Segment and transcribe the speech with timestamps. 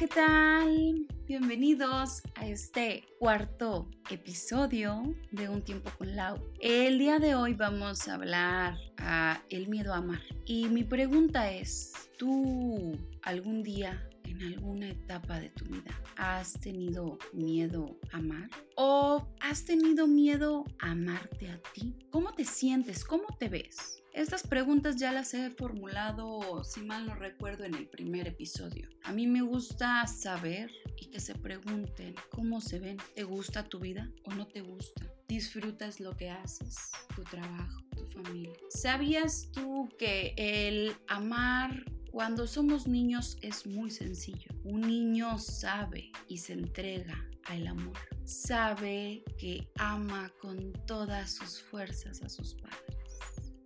[0.00, 1.06] ¿qué tal?
[1.26, 6.38] Bienvenidos a este cuarto episodio de Un tiempo con Lau.
[6.58, 10.22] El día de hoy vamos a hablar a el miedo a amar.
[10.46, 17.18] Y mi pregunta es, ¿tú algún día en alguna etapa de tu vida has tenido
[17.34, 18.48] miedo a amar?
[18.76, 21.94] ¿O has tenido miedo a amarte a ti?
[22.08, 23.04] ¿Cómo te sientes?
[23.04, 23.99] ¿Cómo te ves?
[24.12, 28.88] Estas preguntas ya las he formulado, si mal no recuerdo, en el primer episodio.
[29.04, 32.96] A mí me gusta saber y que se pregunten cómo se ven.
[33.14, 35.06] ¿Te gusta tu vida o no te gusta?
[35.28, 38.52] ¿Disfrutas lo que haces, tu trabajo, tu familia?
[38.70, 44.50] ¿Sabías tú que el amar cuando somos niños es muy sencillo.
[44.64, 47.96] Un niño sabe y se entrega al amor.
[48.24, 52.99] Sabe que ama con todas sus fuerzas a sus padres.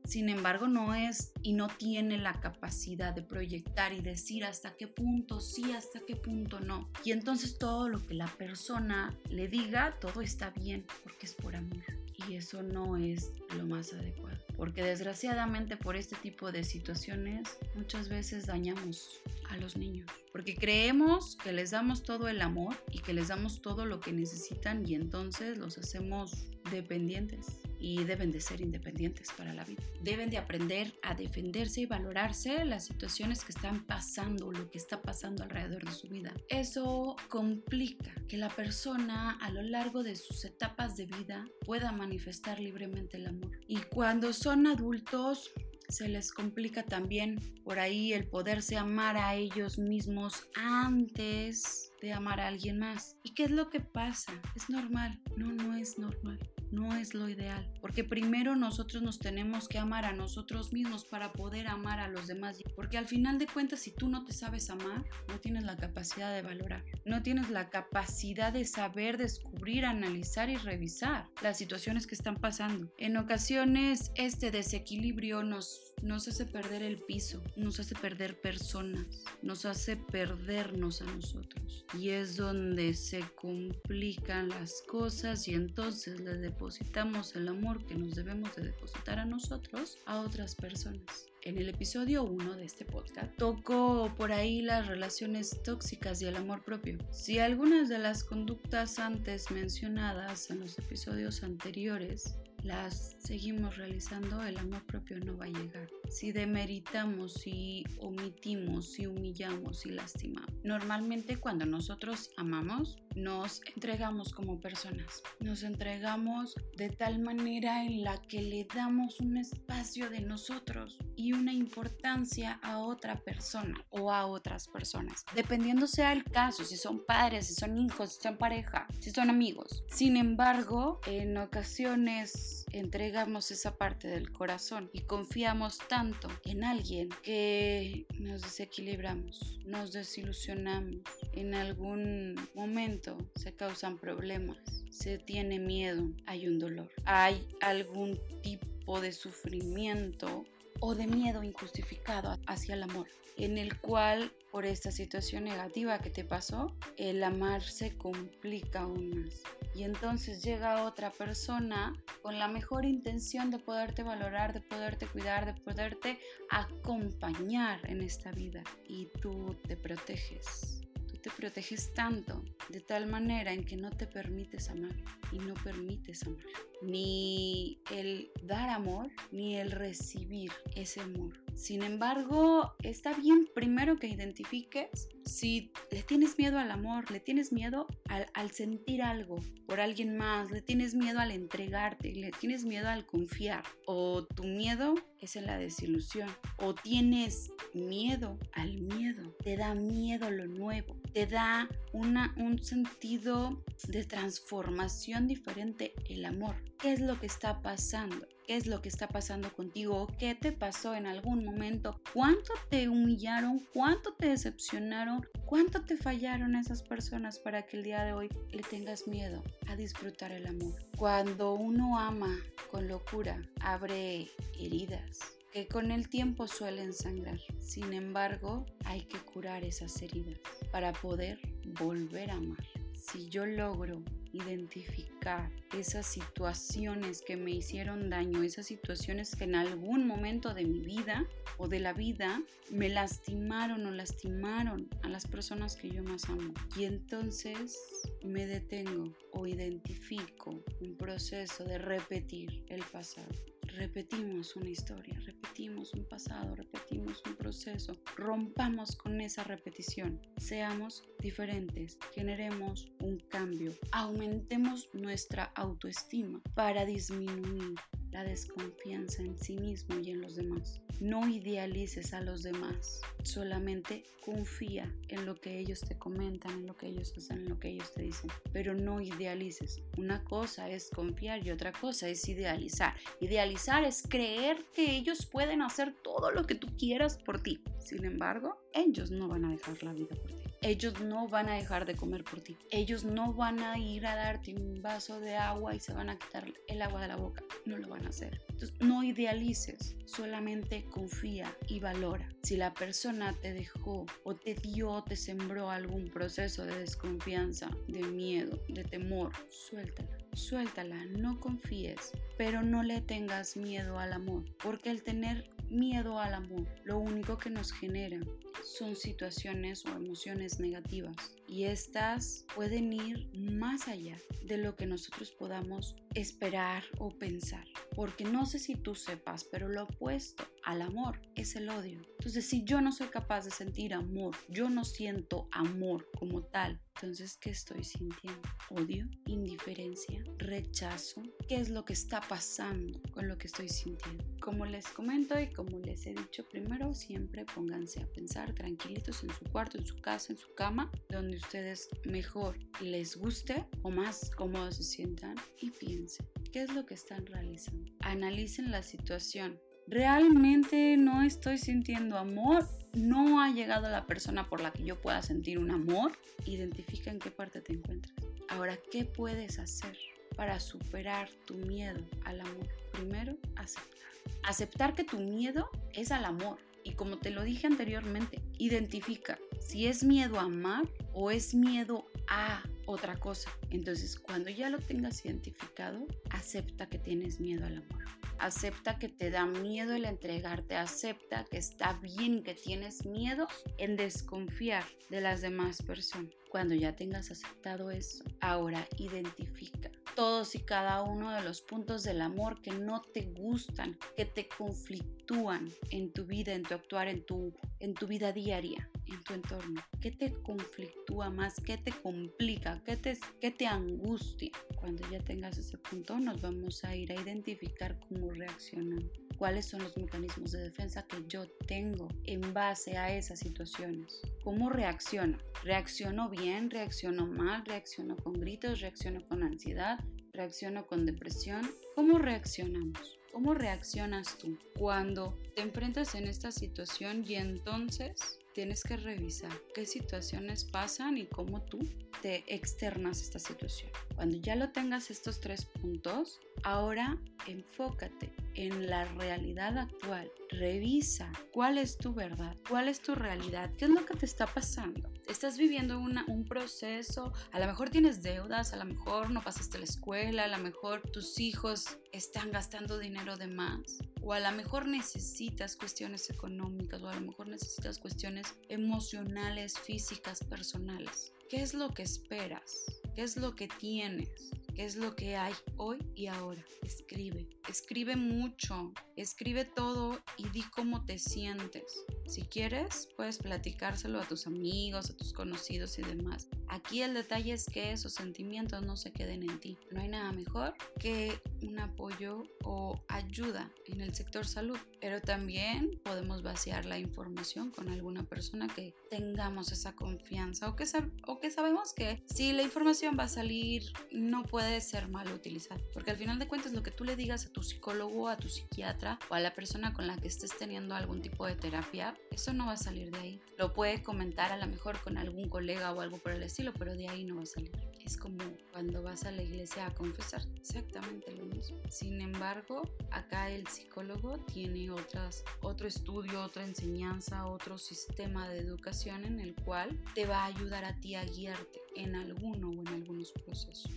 [0.05, 4.87] Sin embargo, no es y no tiene la capacidad de proyectar y decir hasta qué
[4.87, 6.91] punto sí, hasta qué punto no.
[7.05, 11.57] Y entonces todo lo que la persona le diga, todo está bien porque es por
[11.57, 11.83] amor.
[12.29, 14.39] Y eso no es lo más adecuado.
[14.57, 20.09] Porque desgraciadamente por este tipo de situaciones muchas veces dañamos a los niños.
[20.33, 24.13] Porque creemos que les damos todo el amor y que les damos todo lo que
[24.13, 27.47] necesitan y entonces los hacemos dependientes
[27.85, 29.83] y deben de ser independientes para la vida.
[30.01, 35.03] Deben de aprender a defenderse y valorarse las situaciones que están pasando, lo que está
[35.03, 36.33] pasando alrededor de su vida.
[36.49, 42.59] Eso complica que la persona a lo largo de sus etapas de vida pueda manifestar
[42.59, 43.51] libremente el amor.
[43.69, 45.53] Y cuando son adultos,
[45.91, 52.41] se les complica también por ahí el poderse amar a ellos mismos antes de amar
[52.41, 53.17] a alguien más.
[53.23, 54.33] ¿Y qué es lo que pasa?
[54.55, 55.21] ¿Es normal?
[55.37, 56.39] No, no es normal
[56.75, 61.33] no es lo ideal, porque primero nosotros nos tenemos que amar a nosotros mismos para
[61.33, 64.71] poder amar a los demás, porque al final de cuentas si tú no te sabes
[64.71, 70.51] amar, no tienes la capacidad de valorar, no tienes la capacidad de saber, descubrir, analizar
[70.51, 72.93] y revisar las situaciones que están pasando.
[72.99, 79.65] En ocasiones este desequilibrio nos, nos hace perder el piso, nos hace perder personas, nos
[79.65, 87.37] hace perdernos a nosotros y es donde se complican las cosas y entonces le depositamos
[87.37, 91.27] el amor que nos debemos de depositar a nosotros a otras personas.
[91.43, 96.37] En el episodio 1 de este podcast toco por ahí las relaciones tóxicas y el
[96.37, 96.97] amor propio.
[97.11, 102.35] Si algunas de las conductas antes mencionadas en los episodios anteriores
[102.65, 105.89] las seguimos realizando, el amor propio no va a llegar.
[106.11, 110.51] Si demeritamos, si omitimos, si humillamos, si lastimamos.
[110.65, 115.23] Normalmente cuando nosotros amamos, nos entregamos como personas.
[115.41, 121.33] Nos entregamos de tal manera en la que le damos un espacio de nosotros y
[121.33, 125.25] una importancia a otra persona o a otras personas.
[125.35, 129.31] Dependiendo sea el caso, si son padres, si son hijos, si son pareja, si son
[129.31, 129.85] amigos.
[129.89, 138.05] Sin embargo, en ocasiones entregamos esa parte del corazón y confiamos tanto en alguien que
[138.19, 141.03] nos desequilibramos, nos desilusionamos.
[141.33, 144.59] En algún momento se causan problemas,
[144.91, 150.45] se tiene miedo, hay un dolor, hay algún tipo de sufrimiento
[150.81, 156.11] o de miedo injustificado hacia el amor, en el cual por esta situación negativa que
[156.11, 159.43] te pasó, el amar se complica aún más.
[159.75, 161.93] Y entonces llega otra persona
[162.23, 166.21] con la mejor intención de poderte valorar, de poderte cuidar, de poderte
[166.51, 168.63] acompañar en esta vida.
[168.87, 170.85] Y tú te proteges
[171.25, 174.95] te proteges tanto de tal manera en que no te permites amar
[175.33, 176.45] y no permites amar.
[176.83, 181.33] Ni el dar amor, ni el recibir ese amor.
[181.55, 187.53] Sin embargo, está bien primero que identifiques si le tienes miedo al amor, le tienes
[187.53, 189.37] miedo al, sentir algo
[189.67, 194.45] por alguien más, le tienes miedo al entregarte, le tienes miedo al confiar, o tu
[194.45, 194.95] miedo
[195.25, 196.29] es en la desilusión,
[196.59, 203.63] o tienes miedo al miedo, te da miedo lo nuevo, te da una, un sentido
[203.89, 206.57] de transformación diferente el amor.
[206.79, 208.27] ¿Qué es lo que está pasando?
[208.47, 210.07] ¿Qué es lo que está pasando contigo?
[210.19, 211.99] ¿Qué te pasó en algún momento?
[212.13, 213.61] ¿Cuánto te humillaron?
[213.73, 215.27] ¿Cuánto te decepcionaron?
[215.47, 219.77] ¿Cuánto te fallaron esas personas para que el día de hoy le tengas miedo a
[219.77, 220.75] disfrutar el amor?
[220.99, 222.37] Cuando uno ama
[222.71, 224.29] con locura, abre
[224.59, 225.14] heridas
[225.53, 227.39] que con el tiempo suelen sangrar.
[227.61, 230.41] Sin embargo, hay que curar esas heridas
[230.73, 231.39] para poder
[231.79, 232.67] volver a amar.
[232.93, 234.03] Si yo logro
[234.33, 240.81] identificar esas situaciones que me hicieron daño, esas situaciones que en algún momento de mi
[240.81, 241.25] vida
[241.57, 246.53] o de la vida me lastimaron o lastimaron a las personas que yo más amo.
[246.77, 247.79] Y entonces
[248.25, 256.05] me detengo o identifico un proceso de repetir el pasado repetimos una historia, repetimos un
[256.05, 265.45] pasado, repetimos un proceso, rompamos con esa repetición, seamos diferentes, generemos un cambio, aumentemos nuestra
[265.55, 267.75] autoestima para disminuir
[268.15, 270.81] la desconfianza en sí mismo y en los demás.
[271.01, 276.77] No idealices a los demás, solamente confía en lo que ellos te comentan, en lo
[276.77, 279.83] que ellos hacen, en lo que ellos te dicen, pero no idealices.
[279.99, 282.95] Una cosa es confiar y otra cosa es idealizar.
[283.21, 287.65] Idealizar es creer que ellos pueden hacer todo lo que tú quieras por ti.
[287.81, 290.44] Sin embargo, ellos no van a dejar la vida por ti.
[290.67, 292.57] Ellos no van a dejar de comer por ti.
[292.71, 296.19] Ellos no van a ir a darte un vaso de agua y se van a
[296.19, 297.45] quitar el agua de la boca.
[297.67, 298.41] No lo van a hacer.
[298.49, 302.31] Entonces, no idealices, solamente confía y valora.
[302.43, 308.03] Si la persona te dejó o te dio, te sembró algún proceso de desconfianza, de
[308.03, 314.91] miedo, de temor, suéltala suéltala, no confíes, pero no le tengas miedo al amor, porque
[314.91, 318.19] el tener miedo al amor lo único que nos genera
[318.63, 325.31] son situaciones o emociones negativas y estas pueden ir más allá de lo que nosotros
[325.33, 331.21] podamos esperar o pensar, porque no sé si tú sepas, pero lo opuesto al amor
[331.35, 332.01] es el odio.
[332.19, 336.81] Entonces, si yo no soy capaz de sentir amor, yo no siento amor como tal,
[336.97, 338.49] entonces, ¿qué estoy sintiendo?
[338.71, 339.09] ¿Odio?
[339.27, 340.23] ¿Indiferencia?
[340.39, 341.23] ¿Rechazo?
[341.49, 344.25] ¿Qué es lo que está pasando con lo que estoy sintiendo?
[344.41, 349.31] Como les comento y como les he dicho primero, siempre pónganse a pensar tranquilitos en
[349.31, 354.31] su cuarto, en su casa, en su cama, donde ustedes mejor les guste o más
[354.37, 356.27] cómodos se sientan y piensen.
[356.53, 357.93] ¿Qué es lo que están realizando?
[358.01, 359.61] Analicen la situación.
[359.87, 362.67] ¿Realmente no estoy sintiendo amor?
[362.95, 366.13] no ha llegado la persona por la que yo pueda sentir un amor,
[366.45, 368.15] identifica en qué parte te encuentras.
[368.49, 369.97] Ahora, ¿qué puedes hacer
[370.37, 372.69] para superar tu miedo al amor?
[372.93, 373.95] Primero, aceptar.
[374.43, 376.59] Aceptar que tu miedo es al amor.
[376.85, 382.07] Y como te lo dije anteriormente, identifica si es miedo a amar o es miedo
[382.29, 383.51] a otra cosa.
[383.71, 388.05] Entonces, cuando ya lo tengas identificado, acepta que tienes miedo al amor.
[388.39, 390.77] Acepta que te da miedo el entregarte.
[390.77, 393.47] Acepta que está bien que tienes miedo
[393.79, 396.33] en desconfiar de las demás personas.
[396.51, 402.21] Cuando ya tengas aceptado eso, ahora identifica todos y cada uno de los puntos del
[402.21, 407.25] amor que no te gustan, que te conflictúan en tu vida, en tu actuar, en
[407.25, 409.83] tu, en tu vida diaria, en tu entorno.
[410.01, 411.61] ¿Qué te conflictúa más?
[411.61, 412.83] ¿Qué te complica?
[412.85, 414.53] ¿Qué te, qué te angustia?
[414.77, 419.83] Cuando ya tengas ese punto, nos vamos a ir a identificar cómo reaccionan cuáles son
[419.83, 424.21] los mecanismos de defensa que yo tengo en base a esas situaciones.
[424.43, 425.39] ¿Cómo reacciono?
[425.63, 426.71] ¿Reacciono bien?
[426.71, 427.65] ¿Reacciono mal?
[427.65, 428.81] ¿Reacciono con gritos?
[428.81, 429.99] ¿Reacciono con ansiedad?
[430.33, 431.71] ¿Reacciono con depresión?
[431.95, 433.19] ¿Cómo reaccionamos?
[433.33, 439.87] ¿Cómo reaccionas tú cuando te enfrentas en esta situación y entonces tienes que revisar qué
[439.87, 441.81] situaciones pasan y cómo tú
[442.25, 443.91] te externas esta situación.
[444.15, 450.33] Cuando ya lo tengas estos tres puntos, ahora enfócate en la realidad actual.
[450.49, 454.47] Revisa cuál es tu verdad, cuál es tu realidad, qué es lo que te está
[454.47, 455.13] pasando.
[455.29, 459.85] Estás viviendo un proceso, a lo mejor tienes deudas, a lo mejor no pasaste la
[459.85, 464.87] escuela, a lo mejor tus hijos están gastando dinero de más, o a lo mejor
[464.87, 471.33] necesitas cuestiones económicas, o a lo mejor necesitas cuestiones emocionales, físicas, personales.
[471.49, 472.85] ¿Qué es lo que esperas?
[473.15, 474.29] ¿Qué es lo que tienes?
[474.75, 476.61] ¿Qué es lo que hay hoy y ahora?
[476.83, 482.05] Escribe, escribe mucho, escribe todo y di cómo te sientes.
[482.27, 486.49] Si quieres, puedes platicárselo a tus amigos, a tus conocidos y demás.
[486.69, 489.79] Aquí el detalle es que esos sentimientos no se queden en ti.
[489.93, 496.01] No hay nada mejor que un apoyo o ayuda en el sector salud, pero también
[496.03, 500.85] podemos vaciar la información con alguna persona que tengamos esa confianza o que,
[501.29, 505.81] o que sabemos que si la información va a salir no puede ser mal utilizada,
[505.93, 508.49] porque al final de cuentas lo que tú le digas a tu psicólogo, a tu
[508.49, 512.53] psiquiatra o a la persona con la que estés teniendo algún tipo de terapia, eso
[512.53, 513.41] no va a salir de ahí.
[513.59, 516.95] Lo puede comentar a lo mejor con algún colega o algo por el estilo, pero
[516.95, 517.73] de ahí no va a salir.
[518.05, 518.39] Es como
[518.73, 521.81] cuando vas a la iglesia a confesar, exactamente lo mismo.
[521.89, 529.25] Sin embargo, acá el psicólogo tiene otras, otro estudio, otra enseñanza, otro sistema de educación
[529.25, 532.89] en el cual te va a ayudar a ti a guiarte en alguno o en
[532.89, 533.89] algunos procesos.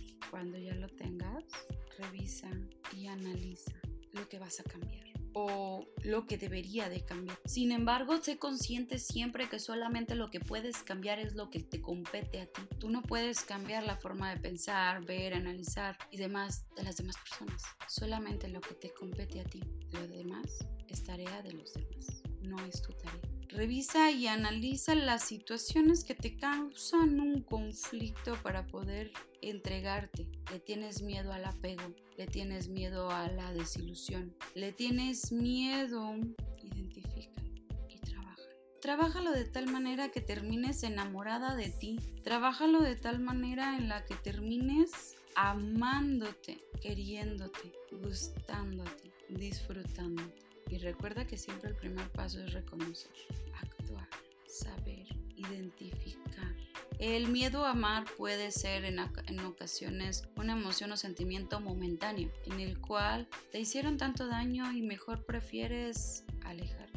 [2.96, 3.72] Y analiza
[4.12, 7.38] lo que vas a cambiar o lo que debería de cambiar.
[7.44, 11.80] Sin embargo, sé consciente siempre que solamente lo que puedes cambiar es lo que te
[11.80, 12.62] compete a ti.
[12.78, 17.16] Tú no puedes cambiar la forma de pensar, ver, analizar y demás de las demás
[17.18, 17.62] personas.
[17.86, 19.62] Solamente lo que te compete a ti.
[19.92, 22.22] Lo demás es tarea de los demás.
[22.42, 23.37] No es tu tarea.
[23.48, 30.26] Revisa y analiza las situaciones que te causan un conflicto para poder entregarte.
[30.52, 36.14] Le tienes miedo al apego, le tienes miedo a la desilusión, le tienes miedo.
[36.62, 37.42] Identifica
[37.88, 38.42] y trabaja.
[38.82, 41.98] Trabájalo de tal manera que termines enamorada de ti.
[42.22, 50.47] Trabájalo de tal manera en la que termines amándote, queriéndote, gustándote, disfrutándote.
[50.68, 53.10] Y recuerda que siempre el primer paso es reconocer,
[53.60, 54.08] actuar,
[54.46, 55.06] saber,
[55.36, 56.54] identificar.
[56.98, 58.98] El miedo a amar puede ser en,
[59.46, 65.24] ocasiones una emoción o sentimiento momentáneo, en el cual te hicieron tanto daño y mejor
[65.24, 66.87] prefieres alejarte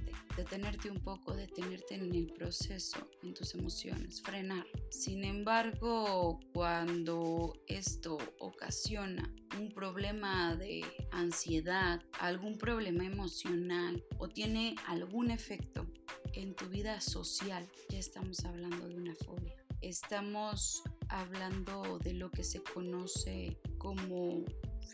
[0.41, 4.65] detenerte un poco, detenerte en el proceso, en tus emociones, frenar.
[4.89, 15.29] Sin embargo, cuando esto ocasiona un problema de ansiedad, algún problema emocional o tiene algún
[15.29, 15.85] efecto
[16.33, 19.55] en tu vida social, ya estamos hablando de una fobia.
[19.81, 24.43] Estamos hablando de lo que se conoce como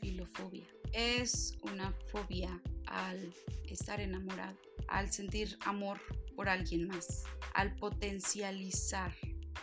[0.02, 0.68] filofobia.
[0.92, 3.34] Es una fobia al
[3.66, 6.00] estar enamorado, al sentir amor
[6.36, 9.14] por alguien más, al potencializar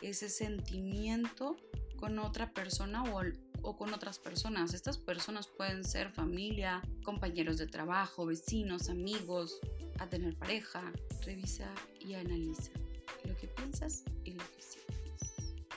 [0.02, 1.56] ese sentimiento
[1.96, 3.02] con otra persona
[3.62, 4.74] o, con otras personas.
[4.74, 9.58] Estas personas pueden ser familia, compañeros de trabajo, vecinos, amigos,
[9.98, 10.92] a tener pareja.
[11.24, 12.72] Revisa y analiza
[13.24, 14.84] lo que piensas y lo que sientes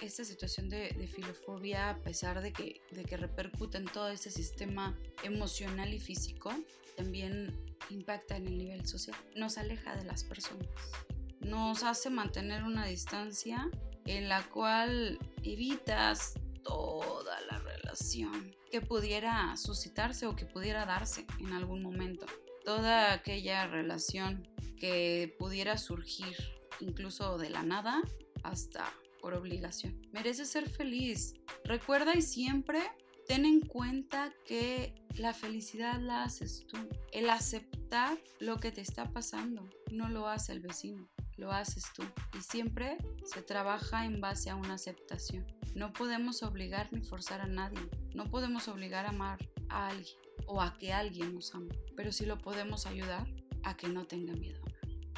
[0.02, 4.98] esta situación de, filofobia, a pesar de que, de que repercute en todo ese sistema
[5.24, 6.54] emocional y físico,
[6.96, 7.52] también
[7.90, 9.18] impacta en el nivel social.
[9.36, 10.68] Nos aleja de las personas.
[11.40, 13.70] Nos hace mantener una distancia
[14.06, 21.54] en la cual evitas toda la relación que pudiera suscitarse o que pudiera darse en
[21.54, 22.26] algún momento.
[22.66, 26.36] Toda aquella relación que pudiera surgir
[26.80, 28.02] incluso de la nada
[28.44, 30.02] hasta por obligación.
[30.12, 31.36] Mereces ser feliz.
[31.64, 32.82] Recuerda y siempre
[33.28, 36.78] ten en cuenta que la felicidad la haces tú.
[37.12, 37.77] El aceptar
[38.40, 42.04] lo que te está pasando no lo hace el vecino, lo haces tú.
[42.38, 45.46] Y siempre se trabaja en base a una aceptación.
[45.74, 47.80] No podemos obligar ni forzar a nadie.
[48.14, 49.40] No podemos obligar a amar
[49.70, 50.18] a alguien
[50.48, 51.74] o a que alguien nos ame.
[51.96, 53.28] Pero sí lo podemos ayudar
[53.64, 54.62] a que no tenga miedo.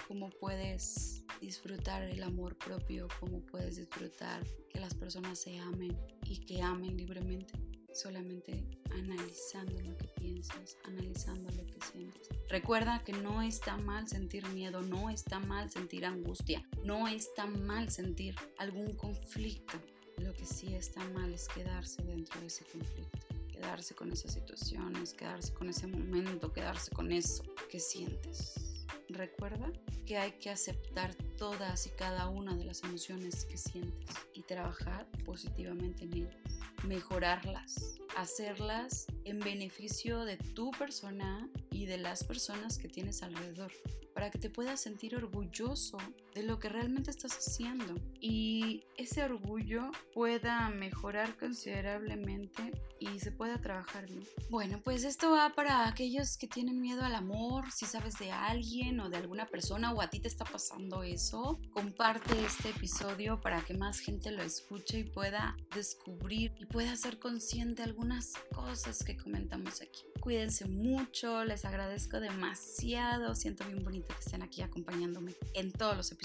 [0.07, 6.39] ¿Cómo puedes disfrutar el amor propio, cómo puedes disfrutar que las personas se amen y
[6.45, 7.53] que amen libremente.
[7.93, 12.29] Solamente analizando lo que piensas, analizando lo que sientes.
[12.50, 17.89] Recuerda que no está mal sentir miedo, no está mal sentir angustia, no está mal
[17.91, 19.77] sentir algún conflicto.
[20.17, 23.29] Lo que sí está mal es quedarse dentro de ese conflicto
[23.60, 28.55] quedarse con esas situaciones, quedarse con ese momento, quedarse con eso que sientes.
[29.10, 29.72] Recuerda
[30.05, 35.05] que hay que aceptar todas y cada una de las emociones que sientes y trabajar
[35.25, 36.49] positivamente en ellas,
[36.86, 43.71] mejorarlas, hacerlas en beneficio de tu persona y de las personas que tienes alrededor,
[44.13, 45.98] para que te puedas sentir orgulloso
[46.33, 53.59] de lo que realmente estás haciendo y ese orgullo pueda mejorar considerablemente y se pueda
[53.62, 54.24] trabajar bien.
[54.50, 59.00] Bueno, pues esto va para aquellos que tienen miedo al amor, si sabes de alguien
[59.00, 63.62] o de alguna persona o a ti te está pasando eso, comparte este episodio para
[63.62, 69.03] que más gente lo escuche y pueda descubrir y pueda ser consciente de algunas cosas
[69.03, 70.01] que comentamos aquí.
[70.19, 76.12] Cuídense mucho, les agradezco demasiado, siento bien bonito que estén aquí acompañándome en todos los
[76.12, 76.18] episodios.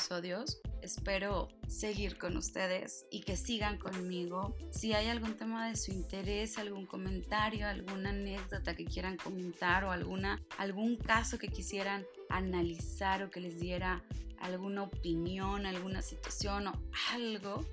[0.83, 4.57] Espero seguir con ustedes y que sigan conmigo.
[4.71, 9.91] Si hay algún tema de su interés, algún comentario, alguna anécdota que quieran comentar o
[9.91, 14.03] alguna, algún caso que quisieran analizar o que les diera
[14.41, 16.73] alguna opinión, alguna situación o
[17.13, 17.65] algo,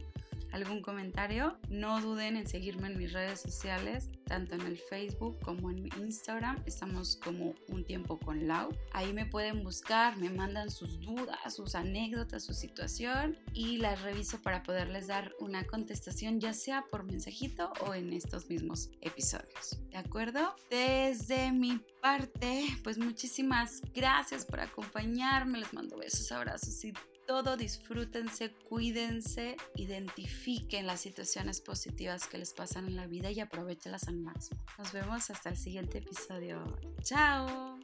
[0.51, 5.71] algún comentario, no duden en seguirme en mis redes sociales, tanto en el Facebook como
[5.71, 6.61] en Instagram.
[6.65, 8.69] Estamos como un tiempo con Lau.
[8.93, 14.41] Ahí me pueden buscar, me mandan sus dudas, sus anécdotas, su situación y las reviso
[14.41, 19.79] para poderles dar una contestación, ya sea por mensajito o en estos mismos episodios.
[19.89, 20.55] ¿De acuerdo?
[20.69, 25.59] Desde mi parte, pues muchísimas gracias por acompañarme.
[25.59, 26.93] Les mando besos, abrazos y
[27.31, 27.55] todo.
[27.55, 34.17] Disfrútense, cuídense, identifiquen las situaciones positivas que les pasan en la vida y aprovechenlas al
[34.17, 34.59] máximo.
[34.77, 36.77] Nos vemos hasta el siguiente episodio.
[37.03, 37.79] ¡Chao!